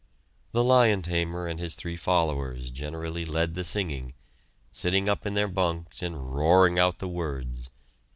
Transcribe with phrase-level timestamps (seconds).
[0.51, 4.15] The "lion tamer" and his three followers generally led the singing,
[4.71, 7.69] sitting up in their bunks and roaring out the words.